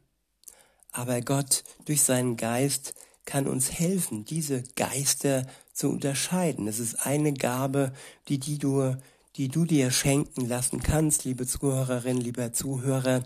Aber 0.92 1.20
Gott 1.22 1.64
durch 1.86 2.02
seinen 2.02 2.36
Geist 2.36 2.94
kann 3.24 3.48
uns 3.48 3.72
helfen, 3.72 4.24
diese 4.24 4.62
Geister 4.76 5.46
zu 5.72 5.88
unterscheiden. 5.88 6.68
Es 6.68 6.78
ist 6.78 7.06
eine 7.06 7.32
Gabe, 7.32 7.92
die, 8.28 8.38
die, 8.38 8.58
du, 8.58 8.96
die 9.36 9.48
du 9.48 9.64
dir 9.64 9.90
schenken 9.90 10.46
lassen 10.46 10.82
kannst, 10.82 11.24
liebe 11.24 11.46
Zuhörerin, 11.46 12.18
lieber 12.18 12.52
Zuhörer, 12.52 13.24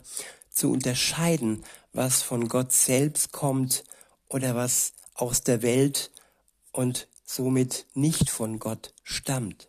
zu 0.51 0.71
unterscheiden, 0.71 1.65
was 1.93 2.23
von 2.23 2.49
Gott 2.49 2.73
selbst 2.73 3.33
kommt 3.33 3.85
oder 4.29 4.55
was 4.55 4.93
aus 5.15 5.43
der 5.43 5.63
Welt 5.63 6.11
und 6.73 7.09
somit 7.25 7.87
nicht 7.95 8.31
von 8.31 8.59
Gott 8.59 8.95
stammt. 9.03 9.69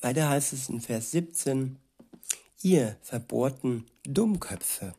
Weiter 0.00 0.28
heißt 0.28 0.52
es 0.52 0.68
in 0.68 0.80
Vers 0.80 1.12
17, 1.12 1.78
ihr 2.62 2.96
verbohrten 3.02 3.86
Dummköpfe. 4.04 4.94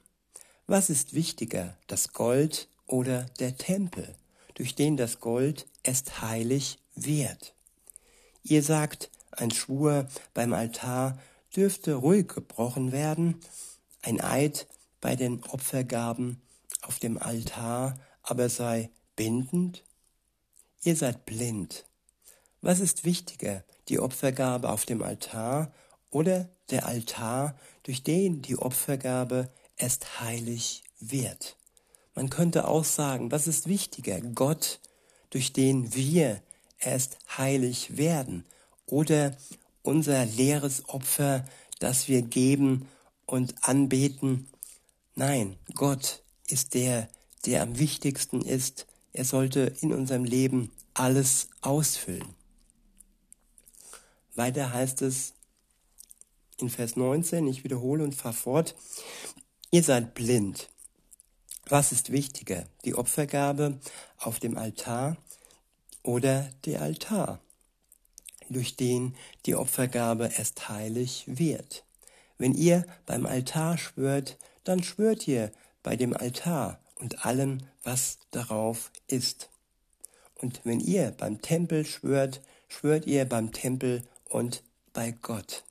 Was 0.67 0.89
ist 0.89 1.13
wichtiger, 1.13 1.77
das 1.87 2.13
Gold 2.13 2.67
oder 2.87 3.25
der 3.39 3.57
Tempel, 3.57 4.15
durch 4.53 4.75
den 4.75 4.97
das 4.97 5.19
Gold 5.19 5.67
erst 5.83 6.21
heilig 6.21 6.79
wird? 6.95 7.53
Ihr 8.43 8.63
sagt, 8.63 9.09
ein 9.31 9.51
Schwur 9.51 10.07
beim 10.33 10.53
Altar 10.53 11.17
dürfte 11.55 11.95
ruhig 11.95 12.27
gebrochen 12.27 12.91
werden, 12.91 13.39
ein 14.01 14.21
Eid 14.21 14.67
bei 15.01 15.15
den 15.15 15.43
Opfergaben 15.43 16.41
auf 16.81 16.99
dem 16.99 17.17
Altar 17.17 17.99
aber 18.23 18.49
sei 18.49 18.89
bindend? 19.15 19.83
Ihr 20.83 20.95
seid 20.95 21.25
blind. 21.25 21.85
Was 22.61 22.79
ist 22.79 23.03
wichtiger, 23.03 23.63
die 23.89 23.99
Opfergabe 23.99 24.69
auf 24.69 24.85
dem 24.85 25.03
Altar 25.03 25.73
oder 26.13 26.49
der 26.69 26.85
Altar, 26.85 27.55
durch 27.83 28.03
den 28.03 28.41
die 28.41 28.57
Opfergabe 28.57 29.49
erst 29.77 30.21
heilig 30.21 30.83
wird. 30.99 31.57
Man 32.15 32.29
könnte 32.29 32.67
auch 32.67 32.85
sagen, 32.85 33.31
was 33.31 33.47
ist 33.47 33.67
wichtiger? 33.67 34.21
Gott, 34.21 34.79
durch 35.31 35.51
den 35.51 35.93
wir 35.95 36.41
erst 36.79 37.17
heilig 37.37 37.97
werden 37.97 38.45
oder 38.85 39.35
unser 39.81 40.25
leeres 40.25 40.87
Opfer, 40.87 41.45
das 41.79 42.07
wir 42.07 42.21
geben 42.21 42.87
und 43.25 43.67
anbeten. 43.67 44.47
Nein, 45.15 45.57
Gott 45.73 46.21
ist 46.47 46.75
der, 46.75 47.09
der 47.45 47.63
am 47.63 47.79
wichtigsten 47.79 48.41
ist. 48.41 48.85
Er 49.11 49.25
sollte 49.25 49.73
in 49.81 49.93
unserem 49.93 50.23
Leben 50.23 50.71
alles 50.93 51.49
ausfüllen. 51.61 52.35
Weiter 54.35 54.73
heißt 54.73 55.01
es 55.01 55.33
in 56.59 56.69
Vers 56.69 56.95
19, 56.95 57.47
ich 57.47 57.63
wiederhole 57.63 58.03
und 58.03 58.15
fahre 58.15 58.33
fort, 58.33 58.75
Ihr 59.73 59.81
seid 59.81 60.13
blind. 60.13 60.69
Was 61.67 61.91
ist 61.91 62.11
wichtiger, 62.11 62.65
die 62.85 62.93
Opfergabe 62.93 63.79
auf 64.19 64.39
dem 64.39 64.55
Altar 64.55 65.17
oder 66.03 66.47
der 66.65 66.83
Altar, 66.83 67.39
durch 68.49 68.75
den 68.75 69.15
die 69.47 69.55
Opfergabe 69.55 70.29
erst 70.37 70.69
heilig 70.69 71.23
wird? 71.25 71.85
Wenn 72.37 72.53
ihr 72.53 72.85
beim 73.07 73.25
Altar 73.25 73.79
schwört, 73.79 74.37
dann 74.63 74.83
schwört 74.83 75.27
ihr 75.27 75.51
bei 75.81 75.95
dem 75.95 76.15
Altar 76.15 76.79
und 76.99 77.25
allem, 77.25 77.63
was 77.81 78.19
darauf 78.29 78.91
ist. 79.07 79.49
Und 80.35 80.61
wenn 80.65 80.79
ihr 80.79 81.11
beim 81.11 81.41
Tempel 81.41 81.85
schwört, 81.85 82.41
schwört 82.67 83.07
ihr 83.07 83.25
beim 83.25 83.53
Tempel 83.53 84.03
und 84.25 84.61
bei 84.93 85.11
Gott, 85.11 85.63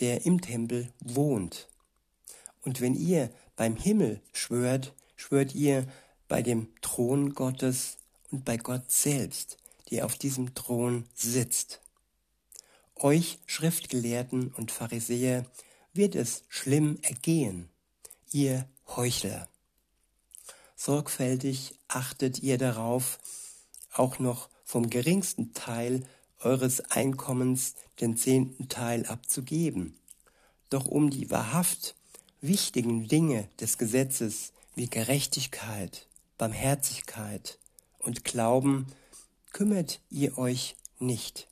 der 0.00 0.26
im 0.26 0.40
Tempel 0.40 0.92
wohnt. 1.00 1.68
Und 2.62 2.80
wenn 2.80 2.94
ihr 2.94 3.30
beim 3.56 3.76
Himmel 3.76 4.20
schwört, 4.32 4.94
schwört 5.16 5.54
ihr 5.54 5.86
bei 6.28 6.42
dem 6.42 6.68
Thron 6.80 7.34
Gottes 7.34 7.96
und 8.30 8.44
bei 8.44 8.56
Gott 8.56 8.90
selbst, 8.90 9.56
der 9.90 10.04
auf 10.04 10.16
diesem 10.16 10.54
Thron 10.54 11.04
sitzt. 11.14 11.80
Euch 12.94 13.38
Schriftgelehrten 13.46 14.52
und 14.52 14.70
Pharisäer 14.70 15.46
wird 15.92 16.14
es 16.14 16.44
schlimm 16.48 16.98
ergehen, 17.02 17.68
ihr 18.32 18.68
Heuchler. 18.88 19.48
Sorgfältig 20.76 21.78
achtet 21.88 22.40
ihr 22.40 22.58
darauf, 22.58 23.18
auch 23.92 24.18
noch 24.18 24.48
vom 24.64 24.90
geringsten 24.90 25.52
Teil 25.54 26.04
eures 26.40 26.80
Einkommens 26.90 27.74
den 28.00 28.16
zehnten 28.16 28.68
Teil 28.68 29.06
abzugeben. 29.06 29.98
Doch 30.70 30.86
um 30.86 31.10
die 31.10 31.30
wahrhaft 31.30 31.94
wichtigen 32.40 33.08
Dinge 33.08 33.48
des 33.60 33.78
Gesetzes 33.78 34.52
wie 34.74 34.88
Gerechtigkeit, 34.88 36.06
Barmherzigkeit 36.36 37.58
und 37.98 38.24
Glauben 38.24 38.86
kümmert 39.52 40.00
ihr 40.10 40.38
euch 40.38 40.76
nicht. 40.98 41.48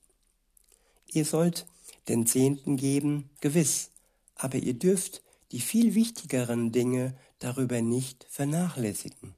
Ihr 1.09 1.25
sollt 1.25 1.67
den 2.09 2.27
Zehnten 2.27 2.77
geben, 2.77 3.31
gewiss, 3.41 3.91
aber 4.37 4.59
ihr 4.59 4.75
dürft 4.75 5.23
die 5.53 5.61
viel 5.61 5.95
wichtigeren 5.95 6.73
Dinge 6.73 7.17
darüber 7.39 7.81
nicht 7.81 8.27
vernachlässigen. 8.29 9.35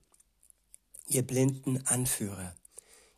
Ihr 1.06 1.22
blinden 1.22 1.86
Anführer, 1.86 2.54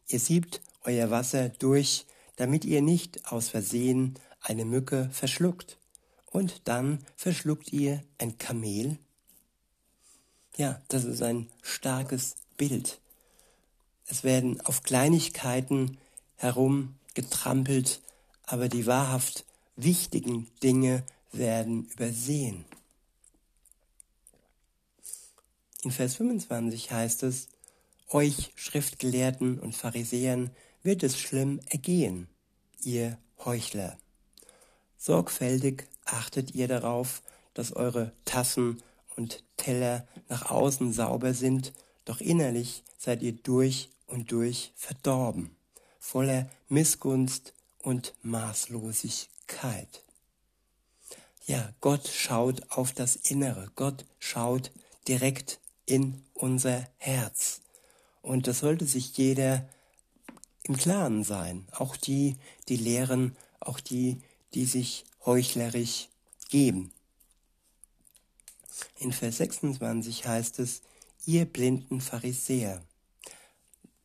ihr 0.08 0.20
siebt 0.20 0.60
euer 0.84 1.10
Wasser 1.10 1.48
durch, 1.48 2.06
damit 2.40 2.64
ihr 2.64 2.80
nicht 2.80 3.30
aus 3.30 3.50
Versehen 3.50 4.14
eine 4.40 4.64
Mücke 4.64 5.10
verschluckt. 5.12 5.76
Und 6.24 6.62
dann 6.64 7.04
verschluckt 7.14 7.70
ihr 7.70 8.02
ein 8.16 8.38
Kamel. 8.38 8.96
Ja, 10.56 10.80
das 10.88 11.04
ist 11.04 11.20
ein 11.20 11.50
starkes 11.60 12.36
Bild. 12.56 12.98
Es 14.06 14.24
werden 14.24 14.58
auf 14.62 14.82
Kleinigkeiten 14.82 15.98
herumgetrampelt, 16.36 18.00
aber 18.46 18.70
die 18.70 18.86
wahrhaft 18.86 19.44
wichtigen 19.76 20.48
Dinge 20.62 21.04
werden 21.32 21.90
übersehen. 21.90 22.64
In 25.82 25.90
Vers 25.90 26.14
25 26.14 26.90
heißt 26.90 27.22
es, 27.22 27.48
euch 28.08 28.52
Schriftgelehrten 28.54 29.58
und 29.58 29.76
Pharisäern 29.76 30.50
wird 30.82 31.02
es 31.02 31.18
schlimm 31.18 31.60
ergehen, 31.68 32.28
ihr 32.82 33.18
Heuchler. 33.44 33.98
Sorgfältig 34.96 35.88
achtet 36.04 36.54
ihr 36.54 36.68
darauf, 36.68 37.22
dass 37.54 37.72
eure 37.72 38.12
Tassen 38.24 38.82
und 39.16 39.42
Teller 39.56 40.06
nach 40.28 40.50
außen 40.50 40.92
sauber 40.92 41.34
sind, 41.34 41.72
doch 42.04 42.20
innerlich 42.20 42.82
seid 42.98 43.22
ihr 43.22 43.32
durch 43.32 43.90
und 44.06 44.32
durch 44.32 44.72
verdorben, 44.76 45.56
voller 45.98 46.48
Missgunst 46.68 47.54
und 47.82 48.14
Maßlosigkeit. 48.22 50.02
Ja, 51.46 51.72
Gott 51.80 52.08
schaut 52.08 52.70
auf 52.70 52.92
das 52.92 53.16
Innere, 53.16 53.70
Gott 53.74 54.04
schaut 54.18 54.70
direkt 55.08 55.60
in 55.86 56.22
unser 56.34 56.86
Herz. 56.98 57.60
Und 58.22 58.46
das 58.46 58.60
sollte 58.60 58.86
sich 58.86 59.16
jeder 59.16 59.68
im 60.70 60.76
Klaren 60.76 61.24
sein, 61.24 61.66
auch 61.72 61.96
die, 61.96 62.36
die 62.68 62.76
lehren, 62.76 63.36
auch 63.58 63.80
die, 63.80 64.22
die 64.54 64.66
sich 64.66 65.04
heuchlerisch 65.26 66.08
geben. 66.48 66.92
In 69.00 69.12
Vers 69.12 69.38
26 69.38 70.28
heißt 70.28 70.60
es, 70.60 70.82
ihr 71.26 71.44
blinden 71.44 72.00
Pharisäer, 72.00 72.84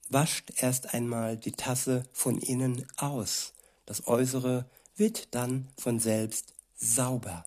wascht 0.09 0.53
erst 0.55 0.95
einmal 0.95 1.37
die 1.37 1.51
Tasse 1.51 2.03
von 2.11 2.39
innen 2.39 2.87
aus, 2.97 3.53
das 3.85 4.07
Äußere 4.07 4.67
wird 4.95 5.35
dann 5.35 5.67
von 5.77 5.99
selbst 5.99 6.55
sauber. 6.75 7.45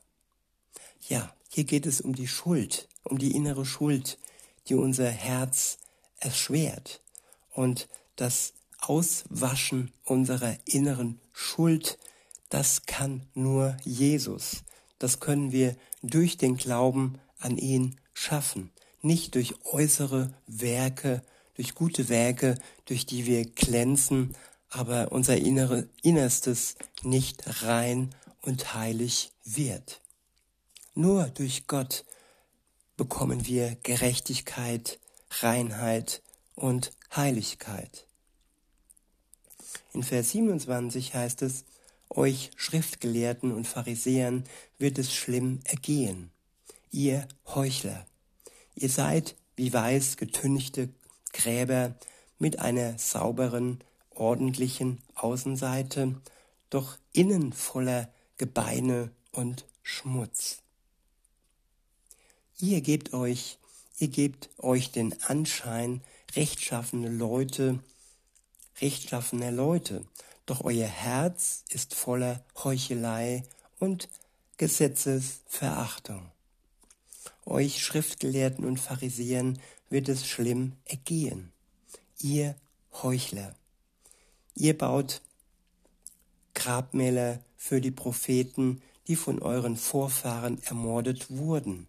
Ja, 1.08 1.34
hier 1.48 1.64
geht 1.64 1.86
es 1.86 2.00
um 2.00 2.14
die 2.14 2.28
Schuld, 2.28 2.88
um 3.02 3.18
die 3.18 3.34
innere 3.34 3.66
Schuld, 3.66 4.16
die 4.68 4.76
unser 4.76 5.10
Herz 5.10 5.78
erschwert. 6.20 7.00
Und 7.50 7.88
das 8.14 8.52
Auswaschen 8.78 9.92
unserer 10.04 10.56
inneren 10.64 11.20
Schuld, 11.32 11.98
das 12.48 12.86
kann 12.86 13.26
nur 13.34 13.76
Jesus. 13.84 14.64
Das 14.98 15.20
können 15.20 15.52
wir 15.52 15.76
durch 16.02 16.36
den 16.36 16.56
Glauben 16.56 17.18
an 17.38 17.58
ihn 17.58 17.96
schaffen, 18.14 18.70
nicht 19.02 19.34
durch 19.34 19.54
äußere 19.64 20.32
Werke, 20.46 21.22
durch 21.54 21.74
gute 21.74 22.08
Werke, 22.08 22.58
durch 22.86 23.06
die 23.06 23.26
wir 23.26 23.44
glänzen, 23.44 24.34
aber 24.70 25.12
unser 25.12 25.36
innere, 25.36 25.88
Innerstes 26.02 26.76
nicht 27.02 27.62
rein 27.62 28.14
und 28.42 28.74
heilig 28.74 29.32
wird. 29.44 30.00
Nur 30.94 31.24
durch 31.28 31.66
Gott 31.66 32.04
bekommen 32.96 33.46
wir 33.46 33.76
Gerechtigkeit, 33.82 34.98
Reinheit 35.30 36.22
und 36.54 36.92
Heiligkeit. 37.14 38.07
In 39.98 40.04
Vers 40.04 40.30
27 40.30 41.12
heißt 41.14 41.42
es, 41.42 41.64
euch 42.08 42.52
Schriftgelehrten 42.54 43.50
und 43.50 43.66
Pharisäern 43.66 44.44
wird 44.78 44.96
es 44.96 45.12
schlimm 45.12 45.58
ergehen, 45.64 46.30
ihr 46.92 47.26
Heuchler. 47.48 48.06
Ihr 48.76 48.90
seid 48.90 49.34
wie 49.56 49.72
weiß 49.72 50.16
getünchte 50.16 50.90
Gräber 51.32 51.96
mit 52.38 52.60
einer 52.60 52.96
sauberen, 52.96 53.82
ordentlichen 54.10 55.02
Außenseite, 55.16 56.14
doch 56.70 56.96
innen 57.12 57.52
voller 57.52 58.08
Gebeine 58.36 59.10
und 59.32 59.66
Schmutz. 59.82 60.58
Ihr 62.60 62.82
gebt 62.82 63.14
euch, 63.14 63.58
ihr 63.98 64.06
gebt 64.06 64.48
euch 64.58 64.92
den 64.92 65.20
Anschein, 65.24 66.02
rechtschaffene 66.36 67.08
Leute, 67.08 67.80
rechtschaffener 68.80 69.50
Leute, 69.50 70.04
doch 70.46 70.64
euer 70.64 70.86
Herz 70.86 71.64
ist 71.70 71.94
voller 71.94 72.42
Heuchelei 72.62 73.44
und 73.78 74.08
Gesetzesverachtung. 74.56 76.30
Euch 77.44 77.82
Schriftgelehrten 77.82 78.64
und 78.64 78.78
Pharisäern 78.78 79.58
wird 79.90 80.08
es 80.08 80.26
schlimm 80.26 80.72
ergehen. 80.84 81.52
Ihr 82.20 82.54
Heuchler. 83.02 83.54
Ihr 84.54 84.76
baut 84.76 85.22
Grabmäler 86.54 87.38
für 87.56 87.80
die 87.80 87.90
Propheten, 87.90 88.82
die 89.06 89.16
von 89.16 89.40
euren 89.40 89.76
Vorfahren 89.76 90.60
ermordet 90.64 91.30
wurden, 91.30 91.86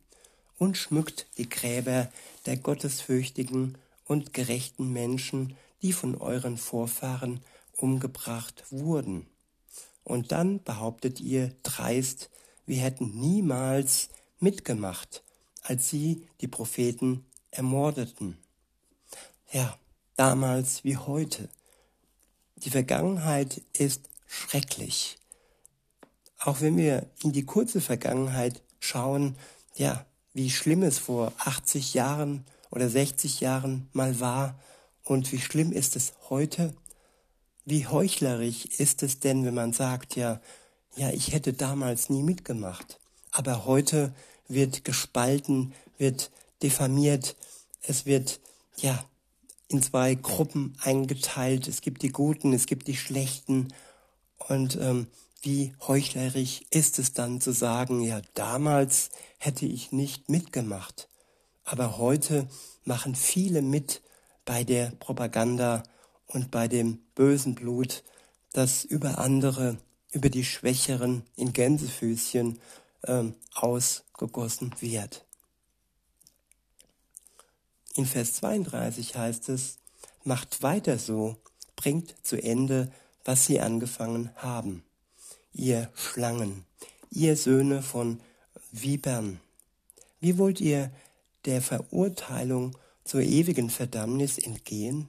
und 0.58 0.78
schmückt 0.78 1.28
die 1.38 1.50
Gräber 1.50 2.12
der 2.46 2.58
gottesfürchtigen 2.58 3.78
und 4.06 4.34
gerechten 4.34 4.92
Menschen, 4.92 5.56
die 5.82 5.94
von 5.94 6.16
euren 6.16 6.58
Vorfahren 6.58 7.42
umgebracht 7.78 8.66
wurden. 8.70 9.28
Und 10.04 10.32
dann 10.32 10.64
behauptet 10.64 11.20
ihr 11.20 11.54
dreist, 11.64 12.30
wir 12.66 12.78
hätten 12.78 13.20
niemals 13.20 14.10
mitgemacht, 14.40 15.24
als 15.64 15.90
sie 15.90 16.28
die 16.42 16.48
Propheten 16.48 17.26
ermordeten. 17.52 18.38
Ja, 19.52 19.78
damals 20.16 20.84
wie 20.84 20.98
heute. 20.98 21.50
Die 22.58 22.70
Vergangenheit 22.70 23.62
ist 23.74 24.10
schrecklich. 24.28 25.18
Auch 26.38 26.62
wenn 26.62 26.78
wir 26.78 27.10
in 27.24 27.32
die 27.32 27.46
kurze 27.46 27.82
Vergangenheit 27.82 28.62
schauen, 28.80 29.36
ja, 29.76 30.06
wie 30.34 30.50
schlimm 30.50 30.84
es 30.84 31.00
vor 31.00 31.34
80 31.40 31.94
Jahren 31.94 32.46
oder 32.70 32.90
60 32.90 33.40
Jahren 33.42 33.90
mal 33.94 34.20
war 34.20 34.60
und 35.10 35.32
wie 35.32 35.40
schlimm 35.40 35.72
ist 35.72 35.96
es 35.96 36.14
heute, 36.30 36.76
wie 37.66 37.88
heuchlerisch 37.88 38.66
ist 38.66 39.02
es 39.02 39.20
denn, 39.20 39.44
wenn 39.44 39.56
man 39.56 39.74
sagt, 39.74 40.16
ja, 40.16 40.40
ja, 40.96 41.10
ich 41.10 41.34
hätte 41.34 41.54
damals 41.54 42.12
nie 42.12 42.22
mitgemacht. 42.22 43.00
Aber 43.32 43.66
heute 43.66 44.14
wird 44.48 44.86
gespalten, 44.86 45.74
wird 45.98 46.30
diffamiert, 46.62 47.36
es 47.82 48.06
wird, 48.06 48.40
ja, 48.78 49.04
in 49.68 49.82
zwei 49.82 50.14
Gruppen 50.14 50.78
eingeteilt. 50.84 51.68
Es 51.68 51.82
gibt 51.82 52.04
die 52.04 52.12
Guten, 52.12 52.54
es 52.54 52.68
gibt 52.68 52.88
die 52.88 52.98
Schlechten. 52.98 53.74
Und 54.48 54.78
ähm, 54.80 55.08
wie 55.42 55.74
heuchlerisch 55.88 56.62
ist 56.70 57.00
es 57.00 57.14
dann 57.14 57.42
zu 57.42 57.52
sagen, 57.52 58.02
ja, 58.02 58.22
damals 58.36 59.10
hätte 59.40 59.66
ich 59.66 59.92
nicht 59.92 60.30
mitgemacht. 60.30 61.10
Aber 61.64 61.98
heute 61.98 62.48
machen 62.84 63.16
viele 63.16 63.64
mit 63.64 64.04
bei 64.50 64.64
der 64.64 64.90
Propaganda 65.00 65.84
und 66.26 66.50
bei 66.50 66.68
dem 66.68 66.98
bösen 67.14 67.54
Blut, 67.54 68.04
das 68.52 68.84
über 68.84 69.20
andere, 69.20 69.78
über 70.12 70.32
die 70.32 70.44
Schwächeren 70.44 71.22
in 71.36 71.54
Gänsefüßchen 71.54 72.60
ähm, 73.04 73.36
ausgegossen 73.54 74.74
wird. 74.80 75.24
In 77.94 78.08
Vers 78.08 78.34
32 78.38 79.16
heißt 79.16 79.50
es, 79.50 79.78
macht 80.24 80.64
weiter 80.64 80.98
so, 80.98 81.38
bringt 81.76 82.16
zu 82.26 82.42
Ende, 82.42 82.92
was 83.26 83.46
sie 83.46 83.60
angefangen 83.60 84.32
haben. 84.36 84.84
Ihr 85.54 85.92
Schlangen, 85.94 86.66
ihr 87.12 87.38
Söhne 87.38 87.84
von 87.84 88.20
Vipern, 88.72 89.40
wie 90.20 90.40
wollt 90.40 90.60
ihr 90.60 90.90
der 91.46 91.62
Verurteilung 91.62 92.76
zur 93.10 93.22
ewigen 93.22 93.72
Verdammnis 93.72 94.38
entgehen? 94.38 95.08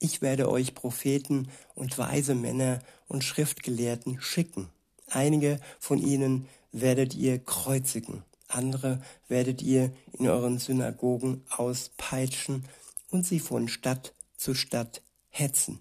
Ich 0.00 0.22
werde 0.22 0.50
euch 0.50 0.74
Propheten 0.74 1.50
und 1.74 1.98
weise 1.98 2.34
Männer 2.34 2.78
und 3.06 3.22
Schriftgelehrten 3.22 4.18
schicken. 4.22 4.70
Einige 5.10 5.60
von 5.78 5.98
ihnen 5.98 6.48
werdet 6.72 7.14
ihr 7.14 7.38
kreuzigen, 7.38 8.22
andere 8.48 9.02
werdet 9.28 9.60
ihr 9.60 9.92
in 10.14 10.26
euren 10.26 10.58
Synagogen 10.58 11.44
auspeitschen 11.50 12.64
und 13.10 13.26
sie 13.26 13.40
von 13.40 13.68
Stadt 13.68 14.14
zu 14.38 14.54
Stadt 14.54 15.02
hetzen. 15.28 15.80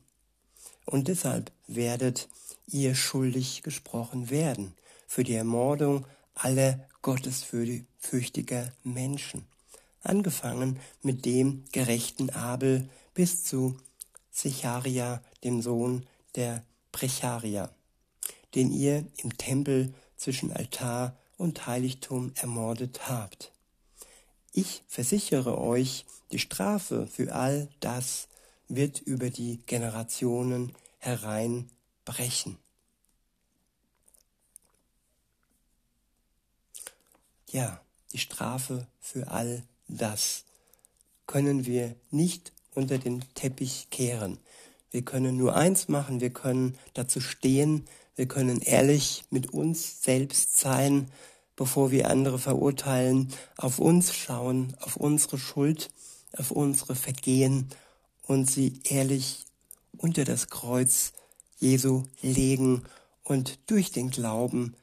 Und 0.86 1.08
deshalb 1.08 1.54
werdet 1.66 2.28
ihr 2.68 2.94
schuldig 2.94 3.64
gesprochen 3.64 4.30
werden 4.30 4.74
für 5.08 5.24
die 5.24 5.36
Ermordung 5.36 6.06
aller 6.34 6.90
gottesfürchtiger 7.02 8.74
Menschen, 8.84 9.46
angefangen 10.04 10.80
mit 11.02 11.26
dem 11.26 11.64
gerechten 11.72 12.30
Abel 12.30 12.90
bis 13.14 13.44
zu 13.44 13.78
Sicharia, 14.32 15.22
dem 15.44 15.62
Sohn 15.62 16.06
der 16.36 16.64
Precharia, 16.92 17.70
den 18.56 18.72
ihr 18.72 19.06
im 19.18 19.38
Tempel 19.38 19.94
zwischen 20.18 20.52
Altar 20.52 21.18
und 21.38 21.66
Heiligtum 21.68 22.32
ermordet 22.36 23.10
habt. 23.10 23.52
Ich 24.54 24.84
versichere 24.88 25.58
euch, 25.58 26.06
die 26.32 26.40
Strafe 26.40 27.08
für 27.08 27.34
all 27.34 27.70
das 27.80 28.28
wird 28.68 29.00
über 29.00 29.30
die 29.30 29.60
Generationen 29.66 30.74
hereinbrechen. 31.00 32.58
Ja, 37.50 37.82
die 38.14 38.18
Strafe 38.18 38.88
für 39.00 39.28
all 39.28 39.64
das 39.98 40.44
können 41.28 41.66
wir 41.66 41.96
nicht 42.10 42.52
unter 42.74 42.98
den 42.98 43.24
Teppich 43.36 43.88
kehren. 43.90 44.38
Wir 44.92 45.04
können 45.04 45.38
nur 45.38 45.56
eins 45.56 45.88
machen, 45.88 46.20
wir 46.20 46.32
können 46.32 46.78
dazu 46.94 47.22
stehen, 47.22 47.86
wir 48.16 48.28
können 48.28 48.62
ehrlich 48.62 49.24
mit 49.30 49.54
uns 49.54 50.04
selbst 50.04 50.60
sein, 50.60 51.10
bevor 51.56 51.92
wir 51.92 52.10
andere 52.10 52.40
verurteilen, 52.40 53.32
auf 53.58 53.80
uns 53.80 54.14
schauen, 54.14 54.76
auf 54.82 54.98
unsere 54.98 55.38
Schuld, 55.38 55.90
auf 56.38 56.52
unsere 56.52 56.96
Vergehen 56.96 57.70
und 58.24 58.50
sie 58.50 58.80
ehrlich 58.84 59.46
unter 59.98 60.26
das 60.26 60.50
Kreuz 60.50 61.14
Jesu 61.60 62.04
legen 62.22 62.84
und 63.24 63.60
durch 63.68 63.92
den 63.92 64.10
Glauben 64.10 64.76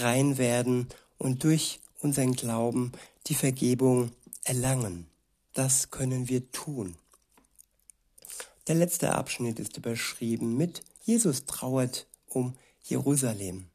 rein 0.00 0.36
werden 0.36 0.88
und 1.18 1.44
durch 1.44 1.80
unseren 2.00 2.32
Glauben 2.32 2.92
die 3.26 3.34
Vergebung 3.34 4.10
erlangen. 4.44 5.06
Das 5.52 5.90
können 5.90 6.28
wir 6.28 6.50
tun. 6.52 6.96
Der 8.66 8.74
letzte 8.74 9.14
Abschnitt 9.14 9.58
ist 9.58 9.76
überschrieben 9.76 10.56
mit 10.56 10.82
Jesus 11.02 11.44
trauert 11.44 12.06
um 12.28 12.56
Jerusalem. 12.82 13.66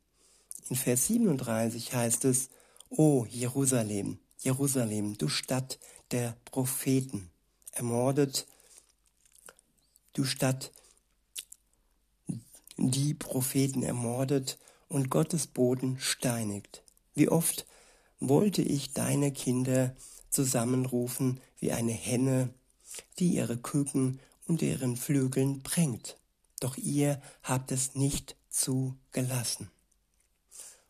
In 0.70 0.76
Vers 0.76 1.08
37 1.08 1.94
heißt 1.94 2.26
es, 2.26 2.50
O 2.90 3.26
Jerusalem, 3.30 4.18
Jerusalem, 4.40 5.18
du 5.18 5.28
Stadt 5.28 5.78
der 6.12 6.36
Propheten, 6.46 7.30
ermordet, 7.72 8.48
du 10.14 10.24
Stadt, 10.24 10.72
die 12.78 13.14
Propheten 13.14 13.84
ermordet 13.84 14.58
und 14.88 15.10
Gottes 15.10 15.46
Boden 15.46 16.00
steinigt. 16.00 16.82
Wie 17.14 17.30
oft 17.30 17.68
wollte 18.20 18.64
ich 18.64 18.94
deine 18.94 19.32
Kinder 19.32 19.96
zusammenrufen 20.30 21.40
wie 21.60 21.72
eine 21.72 21.92
Henne, 21.92 22.54
die 23.18 23.36
ihre 23.36 23.58
Küken 23.58 24.20
unter 24.48 24.66
ihren 24.66 24.98
Flügeln 24.98 25.62
bringt. 25.62 26.18
Doch 26.60 26.78
ihr 26.78 27.22
habt 27.44 27.72
es 27.72 27.96
nicht 27.96 28.36
zugelassen. 28.50 29.70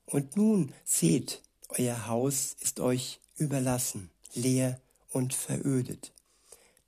Und 0.05 0.35
nun 0.35 0.73
seht, 0.85 1.41
euer 1.69 2.07
Haus 2.07 2.55
ist 2.61 2.79
euch 2.79 3.19
überlassen, 3.37 4.09
leer 4.33 4.79
und 5.11 5.33
verödet. 5.33 6.13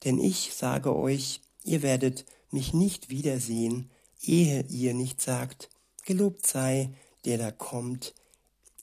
Denn 0.04 0.18
ich 0.18 0.54
sage 0.54 0.96
euch, 0.96 1.42
ihr 1.64 1.84
werdet 1.84 2.26
mich 2.50 2.74
nicht 2.74 3.10
wiedersehen, 3.10 3.92
ehe 4.22 4.66
ihr 4.70 4.94
nicht 4.94 5.22
sagt, 5.22 5.70
gelobt 6.06 6.48
sei, 6.48 6.92
der 7.26 7.38
da 7.38 7.52
kommt, 7.52 8.16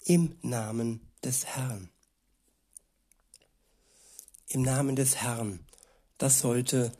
im 0.04 0.36
Namen 0.42 1.00
des 1.24 1.44
Herrn. 1.46 1.90
Im 4.50 4.62
Namen 4.62 4.96
des 4.96 5.16
Herrn, 5.16 5.60
das 6.16 6.40
sollte 6.40 6.90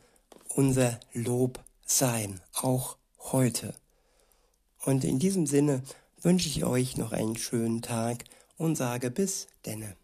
unser 0.49 0.99
Lob 1.13 1.59
sein, 1.83 2.41
auch 2.53 2.95
heute. 3.31 3.73
Und 4.85 5.03
in 5.03 5.17
diesem 5.17 5.47
Sinne 5.47 5.81
wünsche 6.21 6.47
ich 6.47 6.63
euch 6.63 6.95
noch 6.95 7.11
einen 7.11 7.37
schönen 7.37 7.81
Tag 7.81 8.25
und 8.57 8.75
sage 8.75 9.09
bis 9.09 9.47
denne. 9.65 9.95